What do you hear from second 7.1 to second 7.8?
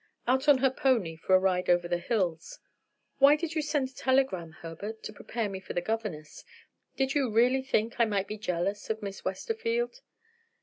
you really